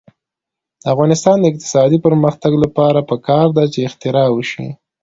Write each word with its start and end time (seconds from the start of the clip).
د 0.81 0.83
افغانستان 0.93 1.35
د 1.39 1.45
اقتصادي 1.51 1.97
پرمختګ 2.05 2.53
لپاره 2.63 2.99
پکار 3.11 3.47
ده 3.57 3.63
چې 3.73 3.79
اختراع 3.87 4.29
وشي. 4.33 4.67